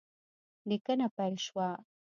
لیکنه 0.69 1.07
پیل 1.15 1.35
شوه 1.45 1.69